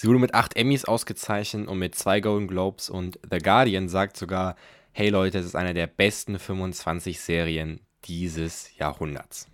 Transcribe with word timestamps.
Sie 0.00 0.06
wurde 0.06 0.20
mit 0.20 0.32
acht 0.32 0.56
Emmys 0.56 0.84
ausgezeichnet 0.84 1.66
und 1.66 1.80
mit 1.80 1.96
zwei 1.96 2.20
Golden 2.20 2.46
Globes 2.46 2.88
und 2.88 3.18
The 3.28 3.38
Guardian 3.38 3.88
sagt 3.88 4.16
sogar, 4.16 4.54
hey 4.92 5.08
Leute, 5.08 5.38
es 5.38 5.46
ist 5.46 5.56
eine 5.56 5.74
der 5.74 5.88
besten 5.88 6.38
25 6.38 7.18
Serien 7.18 7.80
dieses 8.04 8.76
Jahrhunderts. 8.76 9.48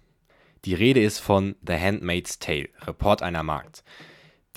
Die 0.67 0.75
Rede 0.75 1.03
ist 1.03 1.19
von 1.21 1.57
The 1.67 1.79
Handmaid's 1.79 2.41
Tale, 2.41 2.69
Report 2.83 3.23
einer 3.23 3.43
Magd. 3.43 3.85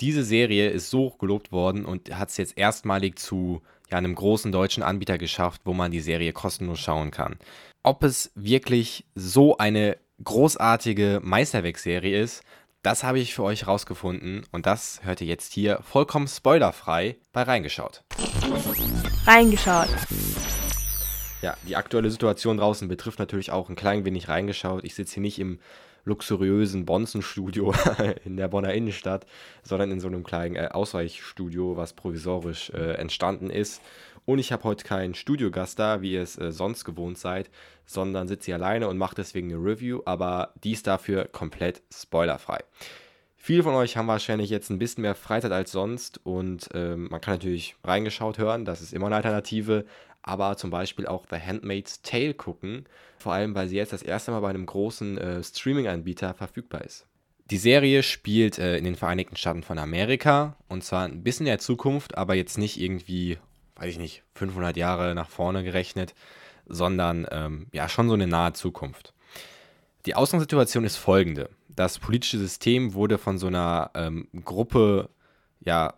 Diese 0.00 0.24
Serie 0.24 0.68
ist 0.68 0.90
so 0.90 1.08
gelobt 1.18 1.52
worden 1.52 1.86
und 1.86 2.14
hat 2.14 2.28
es 2.28 2.36
jetzt 2.36 2.58
erstmalig 2.58 3.18
zu 3.18 3.62
ja, 3.90 3.96
einem 3.96 4.14
großen 4.14 4.52
deutschen 4.52 4.82
Anbieter 4.82 5.16
geschafft, 5.16 5.62
wo 5.64 5.72
man 5.72 5.90
die 5.90 6.00
Serie 6.00 6.34
kostenlos 6.34 6.80
schauen 6.80 7.10
kann. 7.10 7.38
Ob 7.82 8.02
es 8.02 8.30
wirklich 8.34 9.06
so 9.14 9.56
eine 9.56 9.96
großartige 10.22 11.20
Meisterwerkserie 11.22 12.20
ist, 12.20 12.42
das 12.82 13.02
habe 13.02 13.18
ich 13.18 13.34
für 13.34 13.42
euch 13.42 13.66
rausgefunden 13.66 14.46
und 14.52 14.66
das 14.66 15.00
hört 15.02 15.20
ihr 15.20 15.26
jetzt 15.26 15.52
hier 15.52 15.80
vollkommen 15.82 16.28
spoilerfrei 16.28 17.16
bei 17.32 17.42
Reingeschaut. 17.42 18.04
Reingeschaut. 19.26 19.88
Ja, 21.42 21.56
die 21.66 21.76
aktuelle 21.76 22.10
Situation 22.10 22.56
draußen 22.56 22.88
betrifft 22.88 23.18
natürlich 23.18 23.50
auch 23.50 23.68
ein 23.68 23.76
klein 23.76 24.04
wenig 24.04 24.28
reingeschaut. 24.28 24.84
Ich 24.84 24.94
sitze 24.94 25.14
hier 25.14 25.22
nicht 25.22 25.38
im 25.38 25.58
luxuriösen 26.08 26.84
Bonzen-Studio 26.84 27.72
in 28.24 28.36
der 28.36 28.48
Bonner 28.48 28.74
Innenstadt, 28.74 29.26
sondern 29.62 29.92
in 29.92 30.00
so 30.00 30.08
einem 30.08 30.24
kleinen 30.24 30.56
äh, 30.56 30.68
Ausweichstudio, 30.72 31.76
was 31.76 31.92
provisorisch 31.92 32.70
äh, 32.70 32.94
entstanden 32.94 33.50
ist. 33.50 33.80
Und 34.24 34.38
ich 34.38 34.52
habe 34.52 34.64
heute 34.64 34.84
keinen 34.84 35.14
Studiogast 35.14 35.78
da, 35.78 36.02
wie 36.02 36.12
ihr 36.12 36.22
es 36.22 36.36
äh, 36.38 36.50
sonst 36.50 36.84
gewohnt 36.84 37.18
seid, 37.18 37.50
sondern 37.86 38.28
sitze 38.28 38.46
hier 38.46 38.56
alleine 38.56 38.88
und 38.88 38.98
mache 38.98 39.14
deswegen 39.14 39.52
eine 39.52 39.62
Review, 39.62 40.00
aber 40.04 40.52
dies 40.62 40.82
dafür 40.82 41.26
komplett 41.26 41.82
spoilerfrei. 41.92 42.58
Viele 43.36 43.62
von 43.62 43.74
euch 43.74 43.96
haben 43.96 44.08
wahrscheinlich 44.08 44.50
jetzt 44.50 44.68
ein 44.68 44.78
bisschen 44.78 45.02
mehr 45.02 45.14
Freizeit 45.14 45.52
als 45.52 45.72
sonst 45.72 46.20
und 46.24 46.68
ähm, 46.74 47.08
man 47.10 47.20
kann 47.20 47.34
natürlich 47.34 47.76
reingeschaut 47.84 48.36
hören, 48.36 48.64
das 48.64 48.82
ist 48.82 48.92
immer 48.92 49.06
eine 49.06 49.16
Alternative, 49.16 49.86
aber 50.28 50.56
zum 50.56 50.70
Beispiel 50.70 51.06
auch 51.06 51.24
The 51.30 51.36
Handmaid's 51.36 52.02
Tale 52.02 52.34
gucken, 52.34 52.84
vor 53.18 53.32
allem 53.32 53.54
weil 53.54 53.66
sie 53.66 53.76
jetzt 53.76 53.92
das 53.92 54.02
erste 54.02 54.30
Mal 54.30 54.40
bei 54.40 54.50
einem 54.50 54.66
großen 54.66 55.18
äh, 55.18 55.42
Streaming-Anbieter 55.42 56.34
verfügbar 56.34 56.82
ist. 56.82 57.06
Die 57.50 57.56
Serie 57.56 58.02
spielt 58.02 58.58
äh, 58.58 58.76
in 58.76 58.84
den 58.84 58.94
Vereinigten 58.94 59.36
Staaten 59.36 59.62
von 59.62 59.78
Amerika 59.78 60.56
und 60.68 60.84
zwar 60.84 61.04
ein 61.06 61.22
bisschen 61.22 61.46
in 61.46 61.52
der 61.52 61.58
Zukunft, 61.58 62.18
aber 62.18 62.34
jetzt 62.34 62.58
nicht 62.58 62.78
irgendwie, 62.78 63.38
weiß 63.76 63.90
ich 63.90 63.98
nicht, 63.98 64.22
500 64.34 64.76
Jahre 64.76 65.14
nach 65.14 65.30
vorne 65.30 65.64
gerechnet, 65.64 66.14
sondern 66.66 67.26
ähm, 67.30 67.68
ja 67.72 67.88
schon 67.88 68.08
so 68.08 68.14
eine 68.14 68.26
nahe 68.26 68.52
Zukunft. 68.52 69.14
Die 70.04 70.14
Ausgangssituation 70.14 70.84
ist 70.84 70.96
folgende. 70.96 71.48
Das 71.68 71.98
politische 71.98 72.38
System 72.38 72.92
wurde 72.92 73.16
von 73.16 73.38
so 73.38 73.46
einer 73.46 73.90
ähm, 73.94 74.28
Gruppe 74.44 75.08
ja, 75.60 75.94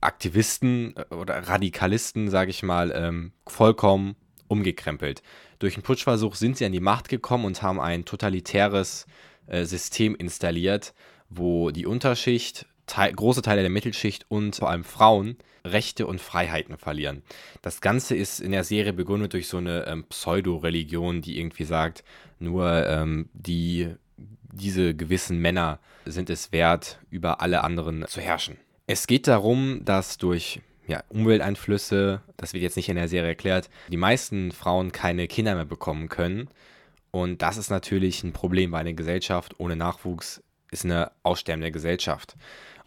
Aktivisten 0.00 0.94
äh, 0.96 1.14
oder 1.14 1.48
Radikalisten, 1.48 2.30
sage 2.30 2.50
ich 2.50 2.62
mal, 2.62 2.92
ähm, 2.94 3.32
vollkommen 3.46 4.16
umgekrempelt. 4.48 5.22
Durch 5.58 5.74
einen 5.74 5.82
Putschversuch 5.82 6.34
sind 6.34 6.56
sie 6.56 6.64
an 6.64 6.72
die 6.72 6.80
Macht 6.80 7.08
gekommen 7.08 7.44
und 7.44 7.62
haben 7.62 7.80
ein 7.80 8.04
totalitäres 8.04 9.06
äh, 9.46 9.64
System 9.64 10.14
installiert, 10.14 10.94
wo 11.28 11.70
die 11.70 11.86
Unterschicht, 11.86 12.66
te 12.86 13.12
große 13.12 13.42
Teile 13.42 13.60
der 13.60 13.70
Mittelschicht 13.70 14.26
und 14.28 14.56
vor 14.56 14.70
allem 14.70 14.84
Frauen 14.84 15.36
Rechte 15.64 16.06
und 16.06 16.20
Freiheiten 16.20 16.76
verlieren. 16.78 17.22
Das 17.62 17.80
Ganze 17.80 18.16
ist 18.16 18.40
in 18.40 18.52
der 18.52 18.64
Serie 18.64 18.92
begründet 18.92 19.34
durch 19.34 19.46
so 19.48 19.58
eine 19.58 19.86
ähm, 19.86 20.04
Pseudo-Religion, 20.04 21.20
die 21.20 21.38
irgendwie 21.38 21.64
sagt, 21.64 22.02
nur 22.38 22.86
ähm, 22.86 23.28
die, 23.34 23.94
diese 24.16 24.94
gewissen 24.94 25.38
Männer 25.38 25.78
sind 26.06 26.30
es 26.30 26.50
wert, 26.50 26.98
über 27.10 27.40
alle 27.42 27.62
anderen 27.62 28.06
zu 28.08 28.20
herrschen. 28.20 28.56
Es 28.92 29.06
geht 29.06 29.28
darum, 29.28 29.84
dass 29.84 30.18
durch 30.18 30.62
ja, 30.88 31.04
Umwelteinflüsse, 31.10 32.22
das 32.36 32.54
wird 32.54 32.64
jetzt 32.64 32.74
nicht 32.74 32.88
in 32.88 32.96
der 32.96 33.06
Serie 33.06 33.28
erklärt, 33.28 33.70
die 33.88 33.96
meisten 33.96 34.50
Frauen 34.50 34.90
keine 34.90 35.28
Kinder 35.28 35.54
mehr 35.54 35.64
bekommen 35.64 36.08
können. 36.08 36.48
Und 37.12 37.40
das 37.40 37.56
ist 37.56 37.70
natürlich 37.70 38.24
ein 38.24 38.32
Problem, 38.32 38.72
weil 38.72 38.80
eine 38.80 38.94
Gesellschaft 38.94 39.54
ohne 39.58 39.76
Nachwuchs 39.76 40.42
ist 40.72 40.84
eine 40.84 41.12
aussterbende 41.22 41.70
Gesellschaft. 41.70 42.34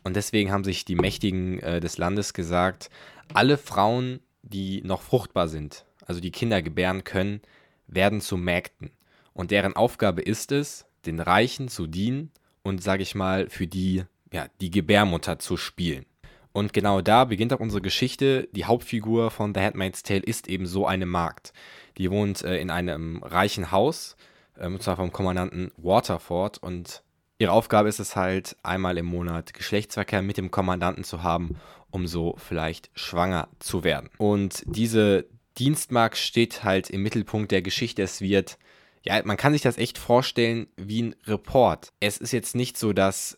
Und 0.03 0.18
deswegen 0.18 0.52
haben 0.52 0.66
sich 0.66 0.84
die 0.84 0.96
Mächtigen 0.96 1.59
äh, 1.59 1.80
des 1.80 1.97
Landes 1.97 2.34
gesagt, 2.34 2.90
alle 3.34 3.58
Frauen, 3.58 4.19
die 4.42 4.81
noch 4.84 5.03
fruchtbar 5.03 5.47
sind, 5.47 5.86
also 6.06 6.19
die 6.19 6.31
Kinder 6.31 6.62
gebären 6.62 7.06
können, 7.06 7.40
werden 7.88 8.19
zu 8.19 8.36
Mägden. 8.36 8.92
Und 9.31 9.52
deren 9.52 9.78
Aufgabe 9.78 10.22
ist 10.22 10.52
es, 10.52 10.86
den 11.06 11.22
Reichen 11.22 11.69
zu 11.69 11.88
dienen 11.88 12.30
und, 12.62 12.84
sage 12.84 13.03
ich 13.03 13.16
mal, 13.16 13.50
für 13.50 13.68
die 13.68 14.03
ja, 14.33 14.47
die 14.59 14.71
Gebärmutter 14.71 15.39
zu 15.39 15.55
spielen. 15.55 16.05
Und 16.51 16.73
genau 16.73 17.01
da 17.01 17.25
beginnt 17.25 17.53
auch 17.53 17.59
unsere 17.59 17.81
Geschichte. 17.81 18.49
Die 18.51 18.66
Hauptfigur 18.66 19.31
von 19.31 19.53
The 19.53 19.61
Handmaid's 19.61 20.03
Tale 20.03 20.21
ist 20.21 20.47
eben 20.47 20.66
so 20.66 20.85
eine 20.85 21.05
Magd. 21.05 21.53
Die 21.97 22.11
wohnt 22.11 22.44
äh, 22.44 22.57
in 22.57 22.69
einem 22.69 23.23
reichen 23.23 23.71
Haus, 23.71 24.16
äh, 24.57 24.67
und 24.67 24.81
zwar 24.81 24.95
vom 24.95 25.11
Kommandanten 25.11 25.71
Waterford. 25.77 26.57
Und 26.57 27.03
ihre 27.38 27.51
Aufgabe 27.51 27.89
ist 27.89 27.99
es 27.99 28.16
halt, 28.16 28.55
einmal 28.63 28.97
im 28.97 29.05
Monat 29.05 29.53
Geschlechtsverkehr 29.53 30.21
mit 30.21 30.38
dem 30.38 30.51
Kommandanten 30.51 31.03
zu 31.03 31.23
haben, 31.23 31.59
um 31.89 32.07
so 32.07 32.35
vielleicht 32.38 32.89
schwanger 32.95 33.50
zu 33.59 33.83
werden. 33.83 34.09
Und 34.17 34.63
diese 34.65 35.25
Dienstmark 35.57 36.17
steht 36.17 36.63
halt 36.63 36.89
im 36.89 37.03
Mittelpunkt 37.03 37.51
der 37.51 37.61
Geschichte. 37.61 38.01
Es 38.01 38.21
wird, 38.21 38.57
ja, 39.03 39.21
man 39.25 39.38
kann 39.38 39.53
sich 39.53 39.61
das 39.61 39.77
echt 39.77 40.00
vorstellen 40.00 40.67
wie 40.75 41.03
ein 41.03 41.15
Report. 41.25 41.94
Es 42.00 42.17
ist 42.17 42.31
jetzt 42.31 42.55
nicht 42.55 42.77
so, 42.77 42.94
dass 42.94 43.38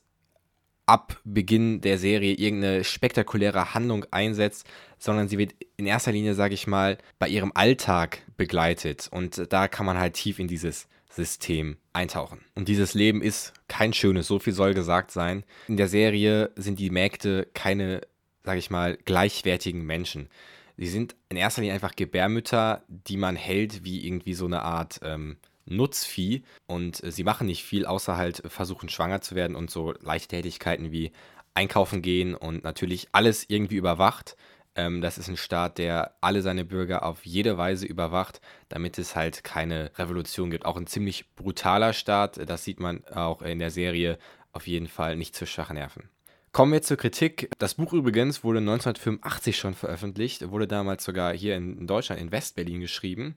ab 0.85 1.19
Beginn 1.23 1.81
der 1.81 1.97
Serie 1.97 2.33
irgendeine 2.33 2.83
spektakuläre 2.83 3.73
Handlung 3.73 4.05
einsetzt, 4.11 4.67
sondern 4.97 5.27
sie 5.27 5.37
wird 5.37 5.53
in 5.77 5.85
erster 5.85 6.11
Linie, 6.11 6.35
sage 6.35 6.53
ich 6.53 6.67
mal, 6.67 6.97
bei 7.19 7.27
ihrem 7.27 7.51
Alltag 7.55 8.21
begleitet. 8.37 9.07
Und 9.11 9.51
da 9.51 9.67
kann 9.67 9.85
man 9.85 9.97
halt 9.97 10.13
tief 10.13 10.39
in 10.39 10.47
dieses 10.47 10.87
System 11.09 11.77
eintauchen. 11.93 12.41
Und 12.55 12.67
dieses 12.67 12.93
Leben 12.93 13.21
ist 13.21 13.53
kein 13.67 13.93
schönes, 13.93 14.27
so 14.27 14.39
viel 14.39 14.53
soll 14.53 14.73
gesagt 14.73 15.11
sein. 15.11 15.43
In 15.67 15.77
der 15.77 15.87
Serie 15.87 16.51
sind 16.55 16.77
die 16.79 16.89
Mägde 16.89 17.47
keine, 17.53 18.01
sage 18.43 18.59
ich 18.59 18.69
mal, 18.69 18.97
gleichwertigen 19.05 19.85
Menschen. 19.85 20.29
Sie 20.77 20.87
sind 20.87 21.15
in 21.29 21.37
erster 21.37 21.61
Linie 21.61 21.73
einfach 21.73 21.95
Gebärmütter, 21.95 22.83
die 22.89 23.17
man 23.17 23.37
hält 23.37 23.85
wie 23.85 24.05
irgendwie 24.05 24.33
so 24.33 24.45
eine 24.45 24.61
Art 24.63 24.99
ähm, 25.03 25.37
Nutzvieh 25.65 26.43
und 26.67 27.03
äh, 27.03 27.11
sie 27.11 27.23
machen 27.23 27.47
nicht 27.47 27.63
viel, 27.63 27.85
außer 27.85 28.17
halt 28.17 28.43
versuchen 28.47 28.89
schwanger 28.89 29.21
zu 29.21 29.35
werden 29.35 29.55
und 29.55 29.69
so 29.69 29.93
leichte 30.01 30.35
Tätigkeiten 30.35 30.91
wie 30.91 31.11
einkaufen 31.53 32.01
gehen 32.01 32.35
und 32.35 32.63
natürlich 32.63 33.07
alles 33.11 33.49
irgendwie 33.49 33.77
überwacht. 33.77 34.35
Ähm, 34.75 35.01
das 35.01 35.17
ist 35.17 35.29
ein 35.29 35.37
Staat, 35.37 35.77
der 35.77 36.15
alle 36.21 36.41
seine 36.41 36.65
Bürger 36.65 37.03
auf 37.03 37.25
jede 37.25 37.57
Weise 37.57 37.85
überwacht, 37.85 38.41
damit 38.69 38.97
es 38.97 39.15
halt 39.15 39.43
keine 39.43 39.91
Revolution 39.97 40.51
gibt. 40.51 40.65
Auch 40.65 40.77
ein 40.77 40.87
ziemlich 40.87 41.33
brutaler 41.35 41.93
Staat, 41.93 42.39
das 42.49 42.63
sieht 42.63 42.79
man 42.79 43.05
auch 43.07 43.41
in 43.41 43.59
der 43.59 43.71
Serie, 43.71 44.17
auf 44.51 44.67
jeden 44.67 44.87
Fall 44.87 45.15
nicht 45.15 45.35
zu 45.35 45.45
schwachen 45.45 45.75
Nerven. 45.75 46.09
Kommen 46.51 46.71
wir 46.71 46.81
zur 46.81 46.95
Kritik. 46.95 47.49
Das 47.57 47.73
Buch 47.73 47.91
übrigens 47.91 48.45
wurde 48.45 48.59
1985 48.59 49.57
schon 49.57 49.73
veröffentlicht, 49.73 50.51
wurde 50.51 50.67
damals 50.67 51.03
sogar 51.03 51.33
hier 51.33 51.57
in 51.57 51.85
Deutschland, 51.85 52.21
in 52.21 52.31
Westberlin 52.31 52.79
geschrieben. 52.79 53.35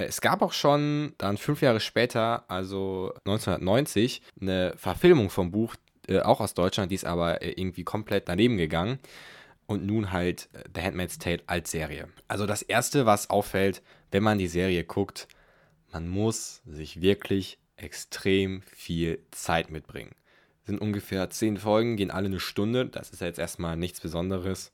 Äh, 0.00 0.06
es 0.06 0.20
gab 0.20 0.42
auch 0.42 0.52
schon 0.52 1.14
dann 1.18 1.36
fünf 1.36 1.62
Jahre 1.62 1.80
später, 1.80 2.44
also 2.48 3.12
1990, 3.26 4.22
eine 4.40 4.74
Verfilmung 4.76 5.30
vom 5.30 5.50
Buch, 5.50 5.74
äh, 6.08 6.20
auch 6.20 6.40
aus 6.40 6.54
Deutschland, 6.54 6.90
die 6.90 6.96
ist 6.96 7.04
aber 7.04 7.42
äh, 7.42 7.50
irgendwie 7.50 7.84
komplett 7.84 8.28
daneben 8.28 8.56
gegangen. 8.56 8.98
Und 9.66 9.86
nun 9.86 10.10
halt 10.10 10.48
äh, 10.52 10.64
The 10.74 10.82
Handmaid's 10.82 11.18
Tale 11.18 11.42
als 11.46 11.70
Serie. 11.70 12.08
Also 12.26 12.46
das 12.46 12.62
Erste, 12.62 13.06
was 13.06 13.30
auffällt, 13.30 13.82
wenn 14.10 14.22
man 14.22 14.38
die 14.38 14.48
Serie 14.48 14.84
guckt, 14.84 15.28
man 15.92 16.08
muss 16.08 16.62
sich 16.66 17.00
wirklich 17.00 17.58
extrem 17.76 18.62
viel 18.74 19.20
Zeit 19.30 19.70
mitbringen. 19.70 20.12
Sind 20.64 20.80
ungefähr 20.80 21.30
zehn 21.30 21.56
Folgen, 21.56 21.96
gehen 21.96 22.10
alle 22.10 22.26
eine 22.26 22.40
Stunde. 22.40 22.86
Das 22.86 23.10
ist 23.10 23.20
ja 23.20 23.26
jetzt 23.26 23.38
erstmal 23.38 23.76
nichts 23.76 24.00
Besonderes. 24.00 24.72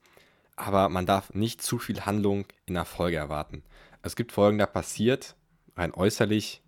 Aber 0.57 0.89
man 0.89 1.07
darf 1.07 1.33
nicht 1.35 1.63
zu 1.63 1.79
viel 1.79 2.01
Handlung 2.03 2.47
in 2.67 2.75
der 2.75 2.85
Folge 2.87 3.17
erwarten. 3.17 3.63
Es 4.03 4.17
gibt 4.17 4.33
Folgen, 4.33 4.59
da 4.59 4.67
passiert 4.67 5.37
rein 5.77 5.93
äußerlich 5.93 6.63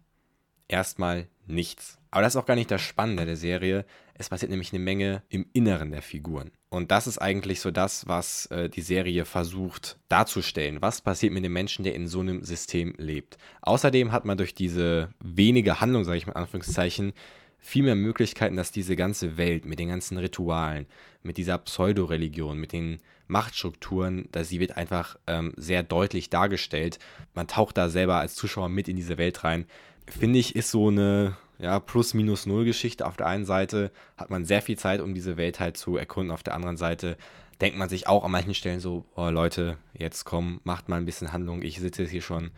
erstmal 0.68 1.28
nichts. 1.46 1.98
Aber 2.10 2.22
das 2.22 2.34
ist 2.34 2.40
auch 2.40 2.46
gar 2.46 2.54
nicht 2.54 2.70
das 2.70 2.80
Spannende 2.80 3.26
der 3.26 3.36
Serie. 3.36 3.84
Es 4.14 4.28
passiert 4.28 4.50
nämlich 4.50 4.72
eine 4.72 4.82
Menge 4.82 5.22
im 5.28 5.46
Inneren 5.52 5.90
der 5.90 6.02
Figuren. 6.02 6.50
Und 6.70 6.90
das 6.90 7.06
ist 7.06 7.18
eigentlich 7.18 7.60
so 7.60 7.70
das, 7.70 8.06
was 8.08 8.46
äh, 8.46 8.68
die 8.68 8.82
Serie 8.82 9.24
versucht 9.24 9.98
darzustellen. 10.08 10.82
Was 10.82 11.00
passiert 11.00 11.32
mit 11.32 11.44
dem 11.44 11.52
Menschen, 11.52 11.84
der 11.84 11.94
in 11.94 12.08
so 12.08 12.20
einem 12.20 12.42
System 12.44 12.94
lebt? 12.98 13.38
Außerdem 13.62 14.12
hat 14.12 14.24
man 14.24 14.38
durch 14.38 14.54
diese 14.54 15.10
wenige 15.20 15.80
Handlung, 15.80 16.04
sage 16.04 16.18
ich 16.18 16.26
mal 16.26 16.32
in 16.32 16.38
Anführungszeichen, 16.38 17.12
viel 17.58 17.82
mehr 17.82 17.94
Möglichkeiten, 17.94 18.56
dass 18.56 18.70
diese 18.70 18.96
ganze 18.96 19.36
Welt 19.36 19.64
mit 19.64 19.78
den 19.78 19.88
ganzen 19.88 20.16
Ritualen, 20.18 20.86
mit 21.22 21.36
dieser 21.36 21.58
Pseudoreligion, 21.58 22.58
mit 22.58 22.72
den 22.72 23.00
Machtstrukturen, 23.28 24.28
da 24.32 24.42
sie 24.42 24.60
wird 24.60 24.76
einfach 24.76 25.16
ähm, 25.26 25.52
sehr 25.56 25.82
deutlich 25.82 26.30
dargestellt. 26.30 26.98
Man 27.34 27.46
taucht 27.46 27.76
da 27.76 27.88
selber 27.88 28.16
als 28.16 28.34
Zuschauer 28.34 28.68
mit 28.68 28.88
in 28.88 28.96
diese 28.96 29.18
Welt 29.18 29.44
rein. 29.44 29.66
Finde 30.06 30.38
ich, 30.38 30.56
ist 30.56 30.70
so 30.70 30.88
eine 30.88 31.36
ja, 31.58 31.78
Plus-Minus-Null-Geschichte. 31.80 33.06
Auf 33.06 33.16
der 33.16 33.26
einen 33.26 33.44
Seite 33.44 33.90
hat 34.16 34.30
man 34.30 34.44
sehr 34.44 34.62
viel 34.62 34.78
Zeit, 34.78 35.00
um 35.00 35.14
diese 35.14 35.36
Welt 35.36 35.60
halt 35.60 35.76
zu 35.76 35.96
erkunden. 35.96 36.32
Auf 36.32 36.42
der 36.42 36.54
anderen 36.54 36.76
Seite 36.76 37.16
denkt 37.60 37.78
man 37.78 37.88
sich 37.88 38.06
auch 38.06 38.24
an 38.24 38.30
manchen 38.30 38.54
Stellen 38.54 38.80
so, 38.80 39.04
oh 39.16 39.28
Leute, 39.30 39.76
jetzt 39.92 40.24
komm, 40.24 40.60
macht 40.64 40.88
mal 40.88 40.96
ein 40.96 41.06
bisschen 41.06 41.32
Handlung. 41.32 41.62
Ich 41.62 41.80
sitze 41.80 42.02
jetzt 42.02 42.10
hier 42.10 42.22
schon 42.22 42.50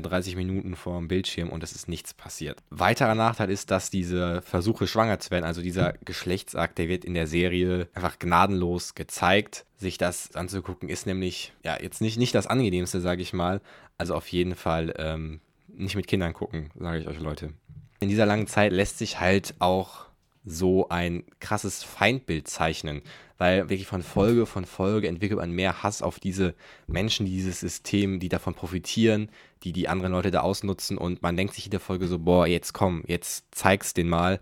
30 0.00 0.34
äh, 0.34 0.36
Minuten 0.36 0.76
vor 0.76 0.98
dem 0.98 1.08
Bildschirm 1.08 1.50
und 1.50 1.62
es 1.62 1.72
ist 1.72 1.88
nichts 1.88 2.14
passiert. 2.14 2.62
Weiterer 2.70 3.14
Nachteil 3.14 3.50
ist, 3.50 3.70
dass 3.70 3.90
diese 3.90 4.42
Versuche 4.42 4.86
schwanger 4.86 5.18
zu 5.18 5.30
werden, 5.30 5.44
also 5.44 5.62
dieser 5.62 5.94
Geschlechtsakt, 6.04 6.78
der 6.78 6.88
wird 6.88 7.04
in 7.04 7.14
der 7.14 7.26
Serie 7.26 7.88
einfach 7.94 8.18
gnadenlos 8.18 8.94
gezeigt. 8.94 9.66
Sich 9.76 9.98
das 9.98 10.34
anzugucken 10.36 10.88
ist 10.88 11.06
nämlich 11.06 11.52
ja 11.64 11.78
jetzt 11.80 12.00
nicht, 12.00 12.18
nicht 12.18 12.34
das 12.34 12.46
angenehmste, 12.46 13.00
sage 13.00 13.22
ich 13.22 13.32
mal. 13.32 13.60
Also 13.98 14.14
auf 14.14 14.28
jeden 14.28 14.54
Fall 14.54 14.94
ähm, 14.98 15.40
nicht 15.68 15.96
mit 15.96 16.06
Kindern 16.06 16.32
gucken, 16.32 16.70
sage 16.78 17.00
ich 17.00 17.08
euch 17.08 17.20
Leute. 17.20 17.52
In 18.00 18.08
dieser 18.08 18.26
langen 18.26 18.46
Zeit 18.46 18.72
lässt 18.72 18.98
sich 18.98 19.20
halt 19.20 19.54
auch 19.58 20.09
so 20.44 20.88
ein 20.88 21.24
krasses 21.38 21.82
Feindbild 21.82 22.48
zeichnen, 22.48 23.02
weil 23.36 23.68
wirklich 23.68 23.86
von 23.86 24.02
Folge 24.02 24.46
von 24.46 24.64
Folge 24.64 25.08
entwickelt 25.08 25.38
man 25.38 25.50
mehr 25.50 25.82
Hass 25.82 26.02
auf 26.02 26.18
diese 26.18 26.54
Menschen, 26.86 27.26
dieses 27.26 27.60
System, 27.60 28.20
die 28.20 28.28
davon 28.28 28.54
profitieren, 28.54 29.30
die 29.62 29.72
die 29.72 29.88
anderen 29.88 30.12
Leute 30.12 30.30
da 30.30 30.40
ausnutzen 30.40 30.96
und 30.96 31.22
man 31.22 31.36
denkt 31.36 31.54
sich 31.54 31.66
in 31.66 31.70
der 31.70 31.80
Folge 31.80 32.06
so, 32.06 32.18
boah, 32.18 32.46
jetzt 32.46 32.72
komm, 32.72 33.04
jetzt 33.06 33.46
zeig's 33.50 33.92
den 33.94 34.08
mal. 34.08 34.40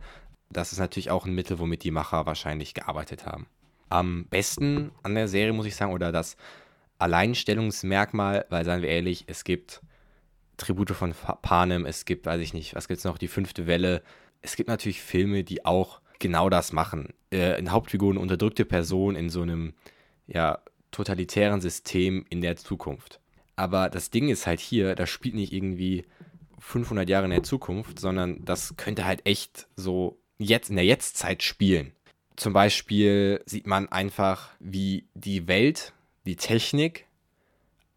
Das 0.51 0.73
ist 0.73 0.79
natürlich 0.79 1.11
auch 1.11 1.27
ein 1.27 1.35
Mittel, 1.35 1.59
womit 1.59 1.85
die 1.85 1.91
Macher 1.91 2.27
wahrscheinlich 2.27 2.75
gearbeitet 2.75 3.27
haben. 3.27 3.47
Am 3.89 4.27
besten 4.27 4.93
an 5.03 5.15
der 5.15 5.29
Serie 5.29 5.53
muss 5.53 5.67
ich 5.67 5.77
sagen, 5.77 5.93
oder 5.93 6.13
das 6.13 6.37
Alleinstellungsmerkmal, 6.99 8.47
weil 8.51 8.65
seien 8.65 8.83
wir 8.83 8.89
ehrlich, 8.89 9.25
es 9.27 9.45
gibt 9.45 9.83
Tribute 10.57 10.91
von 10.91 11.15
Panem, 11.43 11.87
es 11.87 12.05
gibt, 12.05 12.27
weiß 12.27 12.41
ich 12.41 12.53
nicht, 12.53 12.75
was 12.75 12.89
gibt's 12.89 13.05
noch, 13.05 13.19
die 13.19 13.29
fünfte 13.29 13.67
Welle. 13.67 14.03
Es 14.43 14.57
gibt 14.57 14.69
natürlich 14.69 15.03
Filme, 15.03 15.45
die 15.45 15.65
auch 15.65 16.01
genau 16.19 16.49
das 16.49 16.73
machen. 16.73 17.15
Äh, 17.31 17.55
eine 17.55 17.71
Hauptfigur, 17.71 18.11
eine 18.11 18.21
unterdrückte 18.21 18.65
Person 18.65 19.17
in 19.17 19.31
so 19.31 19.43
einem, 19.43 19.75
ja, 20.27 20.61
totalitären 20.91 21.61
System 21.61 22.25
in 22.31 22.41
der 22.41 22.57
Zukunft. 22.57 23.21
Aber 23.57 23.91
das 23.91 24.11
Ding 24.11 24.29
ist 24.29 24.47
halt 24.47 24.61
hier, 24.61 24.95
das 24.95 25.11
spielt 25.11 25.35
nicht 25.35 25.53
irgendwie 25.53 26.05
500 26.61 27.09
Jahre 27.09 27.25
in 27.25 27.31
der 27.31 27.43
Zukunft, 27.43 27.99
sondern 27.99 28.45
das 28.45 28.77
könnte 28.77 29.05
halt 29.05 29.27
echt 29.27 29.69
so 29.77 30.19
jetzt 30.39 30.71
in 30.71 30.77
der 30.77 30.85
Jetztzeit 30.85 31.43
spielen. 31.43 31.93
Zum 32.37 32.53
Beispiel 32.53 33.43
sieht 33.47 33.67
man 33.67 33.89
einfach, 33.89 34.51
wie 34.61 35.09
die 35.15 35.49
Welt, 35.49 35.93
die 36.25 36.37
Technik 36.37 37.08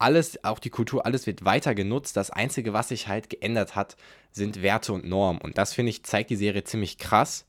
alles, 0.02 0.42
auch 0.44 0.58
die 0.58 0.70
Kultur, 0.70 1.06
alles 1.06 1.26
wird 1.26 1.44
weiter 1.44 1.74
genutzt. 1.74 2.16
Das 2.16 2.30
Einzige, 2.30 2.72
was 2.72 2.88
sich 2.88 3.08
halt 3.08 3.30
geändert 3.30 3.76
hat, 3.76 3.96
sind 4.32 4.62
Werte 4.62 4.92
und 4.92 5.04
Normen. 5.04 5.40
Und 5.40 5.58
das, 5.58 5.72
finde 5.72 5.90
ich, 5.90 6.02
zeigt 6.02 6.30
die 6.30 6.36
Serie 6.36 6.64
ziemlich 6.64 6.98
krass, 6.98 7.46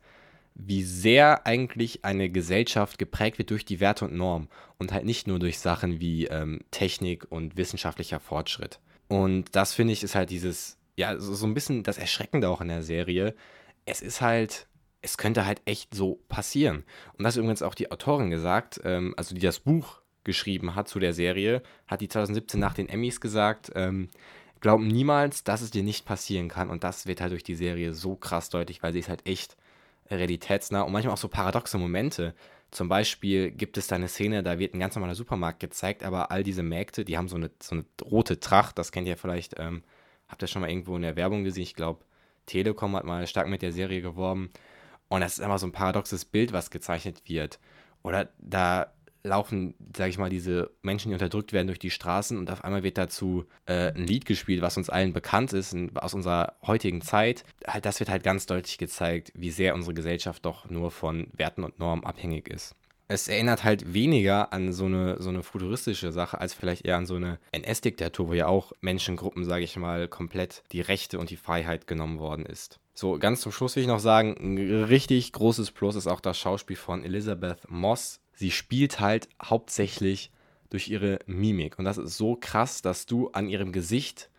wie 0.53 0.83
sehr 0.83 1.47
eigentlich 1.47 2.05
eine 2.05 2.29
Gesellschaft 2.29 2.99
geprägt 2.99 3.39
wird 3.39 3.49
durch 3.49 3.65
die 3.65 3.79
Werte 3.79 4.05
und 4.05 4.13
Normen 4.13 4.49
und 4.77 4.91
halt 4.93 5.03
nicht 5.03 5.25
nur 5.25 5.39
durch 5.39 5.57
Sachen 5.57 5.99
wie 5.99 6.27
ähm, 6.27 6.61
Technik 6.69 7.25
und 7.29 7.57
wissenschaftlicher 7.57 8.19
Fortschritt. 8.19 8.79
Und 9.07 9.55
das, 9.55 9.73
finde 9.73 9.93
ich, 9.93 10.03
ist 10.03 10.13
halt 10.13 10.29
dieses, 10.29 10.77
ja, 10.95 11.19
so, 11.19 11.33
so 11.33 11.47
ein 11.47 11.55
bisschen 11.55 11.81
das 11.81 11.97
Erschreckende 11.97 12.49
auch 12.49 12.61
in 12.61 12.67
der 12.67 12.83
Serie. 12.83 13.33
Es 13.85 14.01
ist 14.01 14.21
halt 14.21 14.67
es 15.05 15.17
könnte 15.17 15.45
halt 15.45 15.61
echt 15.65 15.93
so 15.93 16.21
passieren. 16.29 16.85
Und 17.17 17.25
das 17.25 17.35
ist 17.35 17.39
übrigens 17.39 17.61
auch 17.61 17.75
die 17.75 17.91
Autorin 17.91 18.29
gesagt, 18.29 18.79
ähm, 18.85 19.13
also 19.17 19.35
die 19.35 19.41
das 19.41 19.59
Buch 19.59 20.02
geschrieben 20.23 20.75
hat 20.75 20.87
zu 20.87 20.99
der 20.99 21.13
Serie, 21.13 21.61
hat 21.87 22.01
die 22.01 22.07
2017 22.07 22.59
nach 22.59 22.73
den 22.73 22.89
Emmys 22.89 23.21
gesagt, 23.21 23.71
ähm, 23.75 24.09
glauben 24.61 24.87
niemals, 24.87 25.43
dass 25.43 25.61
es 25.61 25.71
dir 25.71 25.83
nicht 25.83 26.05
passieren 26.05 26.47
kann. 26.47 26.69
Und 26.69 26.83
das 26.83 27.05
wird 27.05 27.21
halt 27.21 27.31
durch 27.31 27.43
die 27.43 27.55
Serie 27.55 27.93
so 27.93 28.15
krass 28.15 28.49
deutlich, 28.49 28.81
weil 28.81 28.93
sie 28.93 28.99
ist 28.99 29.09
halt 29.09 29.27
echt 29.27 29.57
realitätsnah 30.09 30.81
und 30.81 30.93
manchmal 30.93 31.13
auch 31.13 31.19
so 31.19 31.27
paradoxe 31.27 31.77
Momente. 31.77 32.33
Zum 32.71 32.89
Beispiel 32.89 33.51
gibt 33.51 33.77
es 33.77 33.87
da 33.87 33.95
eine 33.95 34.07
Szene, 34.07 34.41
da 34.41 34.57
wird 34.59 34.73
ein 34.73 34.79
ganz 34.79 34.95
normaler 34.95 35.15
Supermarkt 35.15 35.59
gezeigt, 35.59 36.03
aber 36.03 36.31
all 36.31 36.43
diese 36.43 36.63
Märkte, 36.63 37.05
die 37.05 37.17
haben 37.17 37.27
so 37.27 37.35
eine, 37.35 37.51
so 37.61 37.75
eine 37.75 37.85
rote 38.01 38.39
Tracht, 38.39 38.79
das 38.79 38.91
kennt 38.91 39.07
ihr 39.07 39.17
vielleicht, 39.17 39.59
ähm, 39.59 39.83
habt 40.27 40.41
ihr 40.41 40.47
schon 40.47 40.61
mal 40.61 40.69
irgendwo 40.69 40.95
in 40.95 41.03
der 41.03 41.15
Werbung 41.15 41.43
gesehen, 41.43 41.63
ich 41.63 41.75
glaube, 41.75 42.03
Telekom 42.45 42.95
hat 42.95 43.05
mal 43.05 43.27
stark 43.27 43.47
mit 43.47 43.61
der 43.61 43.71
Serie 43.71 44.01
geworben. 44.01 44.51
Und 45.09 45.21
das 45.21 45.33
ist 45.33 45.41
einfach 45.41 45.59
so 45.59 45.67
ein 45.67 45.71
paradoxes 45.71 46.25
Bild, 46.25 46.53
was 46.53 46.71
gezeichnet 46.71 47.21
wird. 47.27 47.59
Oder 48.01 48.29
da 48.39 48.91
laufen, 49.23 49.73
sage 49.95 50.09
ich 50.09 50.17
mal, 50.17 50.29
diese 50.29 50.71
Menschen, 50.81 51.09
die 51.09 51.15
unterdrückt 51.15 51.53
werden, 51.53 51.67
durch 51.67 51.79
die 51.79 51.89
Straßen 51.89 52.37
und 52.37 52.51
auf 52.51 52.63
einmal 52.63 52.83
wird 52.83 52.97
dazu 52.97 53.45
äh, 53.65 53.93
ein 53.93 54.05
Lied 54.05 54.25
gespielt, 54.25 54.61
was 54.61 54.77
uns 54.77 54.89
allen 54.89 55.13
bekannt 55.13 55.53
ist, 55.53 55.75
aus 55.95 56.13
unserer 56.13 56.53
heutigen 56.61 57.01
Zeit. 57.01 57.43
Halt, 57.65 57.85
das 57.85 57.99
wird 57.99 58.09
halt 58.09 58.23
ganz 58.23 58.45
deutlich 58.45 58.77
gezeigt, 58.77 59.31
wie 59.35 59.51
sehr 59.51 59.75
unsere 59.75 59.93
Gesellschaft 59.93 60.45
doch 60.45 60.69
nur 60.69 60.91
von 60.91 61.27
Werten 61.33 61.63
und 61.63 61.79
Normen 61.79 62.05
abhängig 62.05 62.49
ist. 62.49 62.75
Es 63.09 63.27
erinnert 63.27 63.63
halt 63.63 63.93
weniger 63.93 64.53
an 64.53 64.71
so 64.71 64.85
eine, 64.85 65.21
so 65.21 65.29
eine 65.29 65.43
futuristische 65.43 66.11
Sache, 66.11 66.39
als 66.39 66.53
vielleicht 66.53 66.85
eher 66.85 66.97
an 66.97 67.05
so 67.05 67.15
eine 67.15 67.37
NS-Diktatur, 67.51 68.29
wo 68.29 68.33
ja 68.33 68.47
auch 68.47 68.71
Menschengruppen, 68.81 69.43
sage 69.45 69.65
ich 69.65 69.75
mal, 69.75 70.07
komplett 70.07 70.63
die 70.71 70.81
Rechte 70.81 71.19
und 71.19 71.29
die 71.29 71.35
Freiheit 71.35 71.85
genommen 71.85 72.19
worden 72.19 72.45
ist. 72.45 72.79
So, 72.93 73.17
ganz 73.19 73.41
zum 73.41 73.51
Schluss 73.51 73.75
will 73.75 73.83
ich 73.83 73.87
noch 73.87 73.99
sagen, 73.99 74.35
ein 74.39 74.83
richtig 74.85 75.31
großes 75.33 75.71
Plus 75.71 75.95
ist 75.95 76.07
auch 76.07 76.21
das 76.21 76.37
Schauspiel 76.37 76.75
von 76.75 77.03
Elizabeth 77.03 77.69
Moss 77.69 78.19
sie 78.35 78.51
spielt 78.51 78.99
halt 78.99 79.29
hauptsächlich 79.41 80.31
durch 80.69 80.89
ihre 80.89 81.19
Mimik. 81.27 81.77
Und 81.77 81.85
das 81.85 81.97
ist 81.97 82.17
so 82.17 82.35
krass, 82.35 82.81
dass 82.81 83.05
du 83.05 83.29
an 83.29 83.47
ihrem 83.47 83.71
Gesicht, 83.71 84.29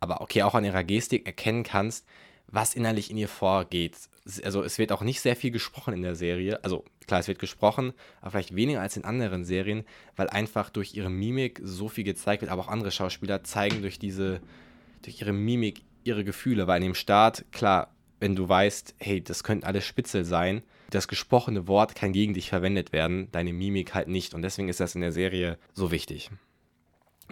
aber 0.00 0.20
okay, 0.20 0.42
auch 0.42 0.54
an 0.54 0.64
ihrer 0.64 0.84
Gestik 0.84 1.26
erkennen 1.26 1.62
kannst, 1.62 2.06
was 2.48 2.74
innerlich 2.74 3.10
in 3.10 3.16
ihr 3.16 3.28
vorgeht. 3.28 3.96
Also 4.44 4.62
es 4.62 4.78
wird 4.78 4.92
auch 4.92 5.02
nicht 5.02 5.20
sehr 5.20 5.36
viel 5.36 5.50
gesprochen 5.50 5.94
in 5.94 6.02
der 6.02 6.16
Serie. 6.16 6.62
Also 6.64 6.84
klar, 7.06 7.20
es 7.20 7.28
wird 7.28 7.38
gesprochen, 7.38 7.92
aber 8.20 8.32
vielleicht 8.32 8.56
weniger 8.56 8.80
als 8.80 8.96
in 8.96 9.04
anderen 9.04 9.44
Serien, 9.44 9.84
weil 10.16 10.28
einfach 10.28 10.70
durch 10.70 10.94
ihre 10.94 11.10
Mimik 11.10 11.60
so 11.62 11.88
viel 11.88 12.04
gezeigt 12.04 12.42
wird. 12.42 12.50
Aber 12.50 12.62
auch 12.62 12.68
andere 12.68 12.90
Schauspieler 12.90 13.44
zeigen 13.44 13.82
durch 13.82 13.98
diese, 13.98 14.40
durch 15.02 15.20
ihre 15.20 15.32
Mimik 15.32 15.82
ihre 16.02 16.24
Gefühle. 16.24 16.66
Weil 16.66 16.78
in 16.78 16.88
dem 16.88 16.94
Start, 16.94 17.44
klar, 17.52 17.94
wenn 18.18 18.34
du 18.34 18.48
weißt, 18.48 18.96
hey, 18.98 19.22
das 19.22 19.44
könnten 19.44 19.64
alles 19.64 19.84
Spitzel 19.84 20.24
sein, 20.24 20.62
das 20.90 21.08
gesprochene 21.08 21.68
Wort 21.68 21.94
kann 21.94 22.12
gegen 22.12 22.34
dich 22.34 22.48
verwendet 22.48 22.92
werden, 22.92 23.28
deine 23.32 23.52
Mimik 23.52 23.94
halt 23.94 24.08
nicht. 24.08 24.34
Und 24.34 24.42
deswegen 24.42 24.68
ist 24.68 24.80
das 24.80 24.94
in 24.94 25.00
der 25.00 25.12
Serie 25.12 25.58
so 25.74 25.90
wichtig. 25.90 26.30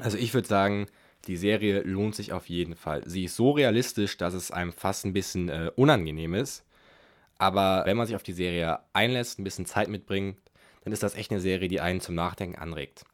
Also 0.00 0.18
ich 0.18 0.34
würde 0.34 0.48
sagen, 0.48 0.86
die 1.26 1.36
Serie 1.36 1.82
lohnt 1.82 2.14
sich 2.14 2.32
auf 2.32 2.48
jeden 2.48 2.74
Fall. 2.74 3.02
Sie 3.06 3.24
ist 3.24 3.36
so 3.36 3.52
realistisch, 3.52 4.16
dass 4.16 4.34
es 4.34 4.50
einem 4.50 4.72
fast 4.72 5.04
ein 5.04 5.12
bisschen 5.12 5.48
äh, 5.48 5.70
unangenehm 5.76 6.34
ist. 6.34 6.64
Aber 7.38 7.82
wenn 7.86 7.96
man 7.96 8.06
sich 8.06 8.16
auf 8.16 8.22
die 8.22 8.32
Serie 8.32 8.80
einlässt, 8.92 9.38
ein 9.38 9.44
bisschen 9.44 9.66
Zeit 9.66 9.88
mitbringt, 9.88 10.36
dann 10.82 10.92
ist 10.92 11.02
das 11.02 11.14
echt 11.14 11.30
eine 11.30 11.40
Serie, 11.40 11.68
die 11.68 11.80
einen 11.80 12.00
zum 12.00 12.14
Nachdenken 12.14 12.58
anregt. 12.58 13.04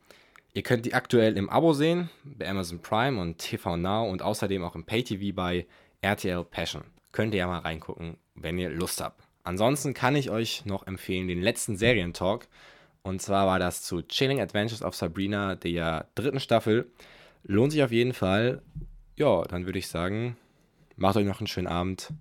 Ihr 0.52 0.62
könnt 0.62 0.84
die 0.84 0.94
aktuell 0.94 1.36
im 1.36 1.48
Abo 1.48 1.72
sehen, 1.72 2.10
bei 2.24 2.48
Amazon 2.48 2.80
Prime 2.80 3.20
und 3.20 3.38
TV 3.38 3.76
Now 3.76 4.10
und 4.10 4.22
außerdem 4.22 4.64
auch 4.64 4.74
im 4.74 4.84
Pay-TV 4.84 5.34
bei 5.34 5.66
RTL 6.00 6.44
Passion. 6.44 6.82
Könnt 7.12 7.34
ihr 7.34 7.40
ja 7.40 7.46
mal 7.46 7.60
reingucken, 7.60 8.16
wenn 8.34 8.58
ihr 8.58 8.70
Lust 8.70 9.00
habt. 9.00 9.29
Ansonsten 9.42 9.94
kann 9.94 10.16
ich 10.16 10.30
euch 10.30 10.64
noch 10.64 10.86
empfehlen 10.86 11.28
den 11.28 11.40
letzten 11.40 11.76
Serientalk. 11.76 12.48
Und 13.02 13.22
zwar 13.22 13.46
war 13.46 13.58
das 13.58 13.82
zu 13.82 14.02
Chilling 14.02 14.40
Adventures 14.40 14.82
of 14.82 14.94
Sabrina 14.94 15.54
der 15.54 16.06
dritten 16.14 16.40
Staffel. 16.40 16.90
Lohnt 17.44 17.72
sich 17.72 17.82
auf 17.82 17.92
jeden 17.92 18.12
Fall. 18.12 18.62
Ja, 19.16 19.42
dann 19.44 19.66
würde 19.66 19.78
ich 19.78 19.88
sagen, 19.88 20.36
macht 20.96 21.16
euch 21.16 21.26
noch 21.26 21.40
einen 21.40 21.46
schönen 21.46 21.66
Abend. 21.66 22.12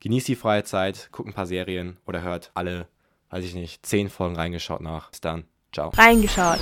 Genießt 0.00 0.28
die 0.28 0.36
freie 0.36 0.64
Zeit, 0.64 1.08
guckt 1.12 1.28
ein 1.28 1.34
paar 1.34 1.46
Serien 1.46 1.96
oder 2.06 2.22
hört 2.22 2.50
alle, 2.54 2.88
weiß 3.30 3.44
ich 3.44 3.54
nicht, 3.54 3.86
zehn 3.86 4.10
Folgen 4.10 4.36
reingeschaut 4.36 4.80
nach. 4.80 5.10
Bis 5.10 5.20
dann. 5.20 5.44
Ciao. 5.72 5.90
Reingeschaut. 5.90 6.60